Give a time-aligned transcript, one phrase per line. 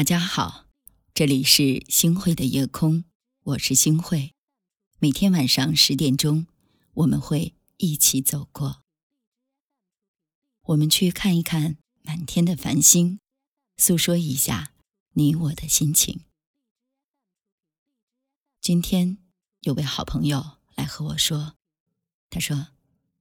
[0.00, 0.64] 大家好，
[1.12, 3.04] 这里是星慧的夜空，
[3.42, 4.34] 我是星慧。
[4.98, 6.46] 每天晚上十点钟，
[6.94, 8.82] 我们会一起走过。
[10.62, 13.20] 我们去看一看满天的繁星，
[13.76, 14.72] 诉说一下
[15.12, 16.24] 你我的心情。
[18.62, 19.18] 今天
[19.60, 21.56] 有位好朋友来和我说，
[22.30, 22.68] 他说：“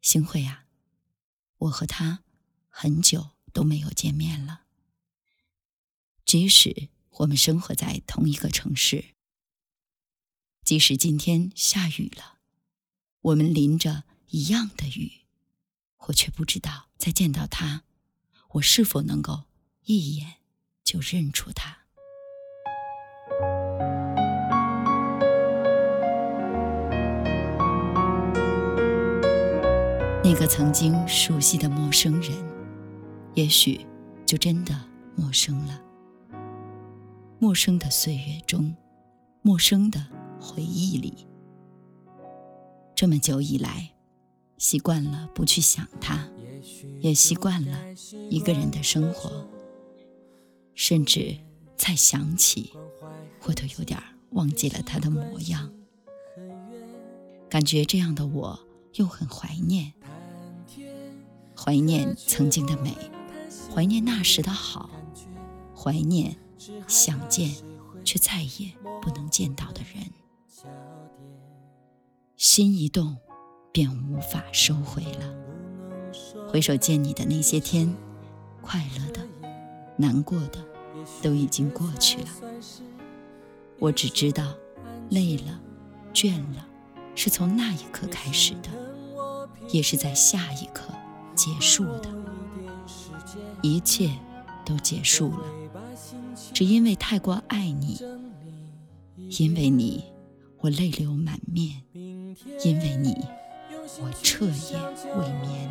[0.02, 0.64] 星慧啊，
[1.58, 2.24] 我和他
[2.70, 4.62] 很久都没有见面了。”
[6.30, 9.04] 即使我们生活在同一个城市，
[10.64, 12.38] 即使今天下雨了，
[13.22, 15.22] 我们淋着一样的雨，
[16.06, 17.82] 我却不知道再见到他，
[18.50, 19.46] 我是否能够
[19.86, 20.36] 一眼
[20.84, 21.80] 就认出他。
[30.24, 32.32] 那个曾经熟悉的陌生人，
[33.34, 33.84] 也许
[34.28, 34.80] 就真的
[35.16, 35.89] 陌生了。
[37.42, 38.76] 陌生的岁月中，
[39.42, 40.06] 陌生的
[40.42, 41.26] 回忆里，
[42.94, 43.94] 这么久以来，
[44.58, 46.28] 习惯了不去想他，
[47.00, 47.78] 也习惯了
[48.30, 49.48] 一个人的生活，
[50.76, 51.38] 甚至
[51.78, 52.74] 再想起，
[53.46, 53.98] 我都有点
[54.32, 55.72] 忘记了他的模样。
[57.50, 58.60] 感觉这样的我
[58.96, 59.94] 又很怀念，
[61.56, 62.94] 怀念曾经的美，
[63.74, 64.90] 怀念那时的好，
[65.74, 66.36] 怀念。
[66.88, 67.56] 想见
[68.04, 68.72] 却再也
[69.02, 70.04] 不能见到的人，
[72.36, 73.18] 心一动
[73.72, 75.34] 便无法收回了。
[76.50, 77.96] 回首见你的那些天，
[78.62, 79.28] 快乐的、
[79.98, 80.66] 难过的
[81.22, 82.28] 都已经过去了。
[83.78, 84.54] 我只知道，
[85.10, 85.60] 累了、
[86.14, 86.68] 倦了，
[87.16, 88.70] 是从那一刻开始的，
[89.70, 90.94] 也是在下一刻
[91.36, 92.10] 结束的。
[93.62, 94.12] 一切
[94.66, 95.69] 都结束了。
[96.60, 97.98] 只因为太过爱你，
[99.16, 100.04] 因为你，
[100.58, 103.16] 我泪流满面；因为你，
[104.02, 104.78] 我彻夜
[105.16, 105.70] 未眠。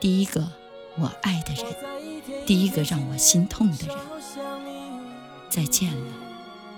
[0.00, 0.44] 第一个
[0.98, 1.64] 我爱的人，
[2.44, 3.96] 第一个让我心痛的人，
[5.48, 6.12] 再见了，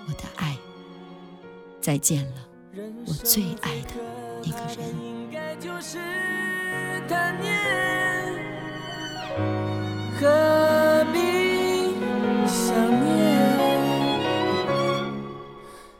[0.07, 0.53] 我的爱；
[1.81, 2.47] 再见了，
[3.07, 3.95] 我最爱的
[4.43, 4.77] 那个人。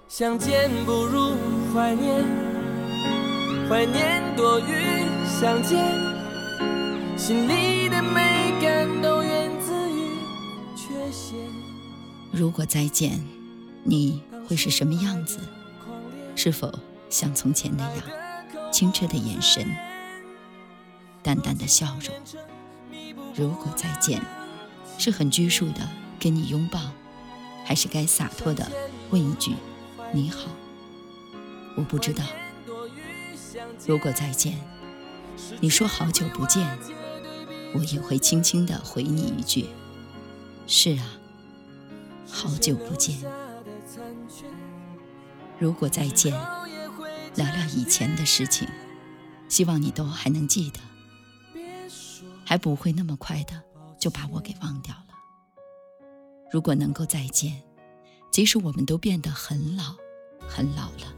[0.09, 1.35] 想见不如
[1.71, 2.25] 怀念，
[3.69, 5.77] 怀念多于相见，
[7.15, 10.09] 心里的美感都源自于
[10.75, 11.37] 缺陷。
[12.31, 13.23] 如果再见，
[13.83, 15.37] 你会是什么样子？
[16.35, 16.73] 是否
[17.11, 18.03] 像从前那样，
[18.71, 19.69] 清澈的眼神，
[21.21, 22.15] 淡淡的笑容？
[23.35, 24.19] 如果再见，
[24.97, 25.87] 是很拘束的
[26.19, 26.79] 跟你拥抱，
[27.65, 28.69] 还是该洒脱的
[29.11, 29.53] 问一句？
[30.13, 30.49] 你好，
[31.75, 32.23] 我不知道。
[33.85, 34.57] 如果再见，
[35.59, 36.77] 你说好久不见，
[37.73, 39.67] 我也会轻轻的回你一句：
[40.65, 41.05] 是啊，
[42.29, 43.17] 好久不见。
[45.59, 46.31] 如果再见，
[47.35, 48.67] 聊聊以前的事情，
[49.49, 50.79] 希望你都还能记得，
[52.45, 53.63] 还不会那么快的
[53.99, 55.06] 就把我给忘掉了。
[56.51, 57.61] 如果能够再见。
[58.29, 59.95] 即使我们都变得很老，
[60.47, 61.11] 很老了，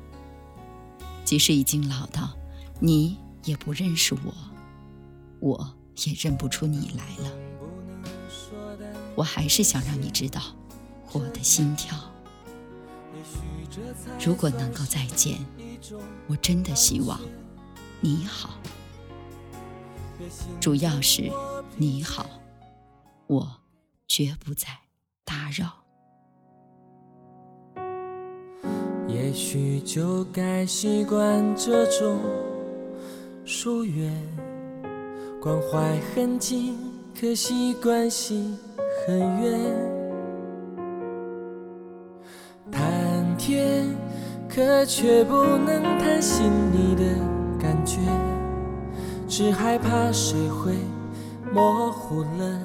[1.26, 2.30] 即使已经老到
[2.80, 4.34] 你也不认识我，
[5.42, 5.74] 我
[6.06, 7.32] 也认不出你来了，
[9.16, 10.42] 我还是想让你知道
[11.12, 11.98] 我的心跳。
[14.24, 15.46] 如果能够再见，
[16.28, 17.20] 我真的希望
[18.00, 18.58] 你好，
[20.62, 21.30] 主要是
[21.76, 22.30] 你好，
[23.28, 23.60] 我
[24.08, 24.68] 绝不再
[25.30, 25.70] 打扰。
[29.08, 32.18] 也许就该习惯这种
[33.46, 34.12] 疏远，
[35.40, 36.76] 关怀很近，
[37.20, 38.58] 可惜关系
[39.06, 39.60] 很远。
[42.72, 43.86] 谈天，
[44.50, 47.04] 可却不能谈心里的
[47.60, 48.00] 感觉，
[49.28, 50.74] 只害怕谁会
[51.54, 52.60] 模糊了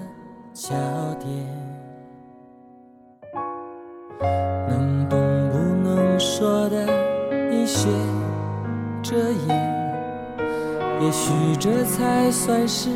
[0.55, 0.75] 焦
[1.21, 1.74] 点。
[7.85, 7.91] 一些
[9.03, 9.15] 遮
[9.47, 9.49] 掩，
[11.03, 12.89] 也许这才算是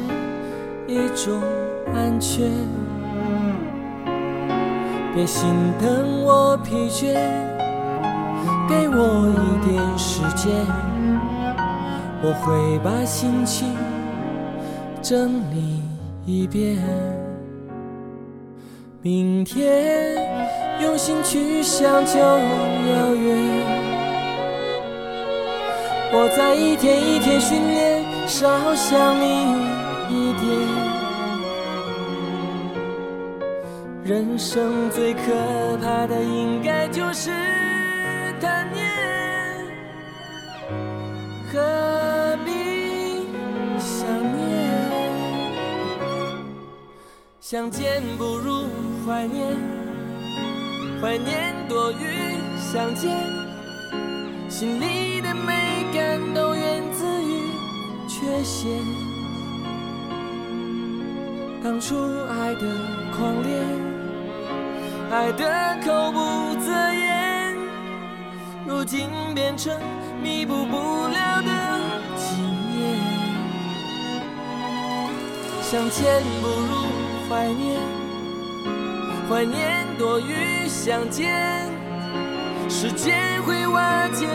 [0.87, 1.43] 一种
[1.95, 2.51] 安全。
[5.15, 7.13] 别心疼我疲倦，
[8.67, 10.51] 给我一点时间，
[12.23, 13.69] 我会把心情
[15.03, 15.83] 整理
[16.25, 16.79] 一遍。
[19.03, 20.17] 明天
[20.81, 23.98] 用心去想就遥远。
[26.11, 29.25] 我在一天一天训练，少想你
[30.09, 30.49] 一点。
[34.05, 35.21] 人生最可
[35.83, 37.31] 怕的，应该就是
[38.41, 38.87] 贪念。
[41.53, 43.27] 何必
[43.79, 44.49] 想念？
[47.39, 48.65] 相见不如
[49.07, 49.55] 怀念，
[51.03, 53.11] 怀念多于相见。
[54.49, 55.53] 心里的美
[58.29, 58.71] 缺陷。
[61.65, 61.97] 当初
[62.29, 62.61] 爱的
[63.17, 63.59] 狂烈。
[65.11, 67.57] 爱的口不择言，
[68.67, 69.75] 如今变成
[70.23, 71.81] 弥补不了的
[72.17, 72.37] 纪
[72.77, 73.01] 念。
[75.63, 76.85] 相见不如
[77.31, 77.81] 怀念，
[79.31, 81.73] 怀念多于相见。
[82.69, 84.27] 时间会瓦解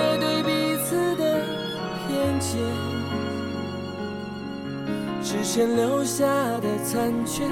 [5.54, 6.26] 前留下
[6.62, 7.48] 的残缺。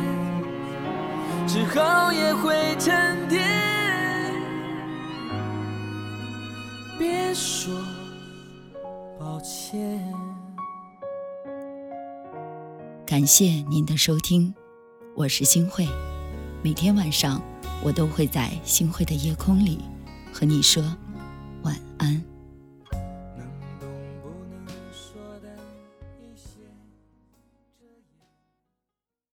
[1.46, 3.48] 之后也会沉淀。
[6.98, 7.72] 别说
[9.20, 10.12] 抱歉。
[13.06, 14.52] 感谢您的收听，
[15.16, 15.88] 我是星慧。
[16.64, 17.40] 每天晚上，
[17.84, 19.78] 我都会在星慧的夜空里
[20.34, 20.82] 和你说
[21.62, 22.20] 晚安。